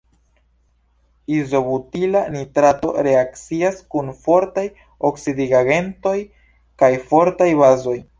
Izobutila 1.39 2.23
nitrato 2.35 2.93
reakcias 3.07 3.77
kun 3.95 4.09
fortaj 4.23 4.63
oksidigagentoj 5.11 6.17
kaj 6.83 6.91
fortaj 7.13 7.51
bazoj. 7.61 7.99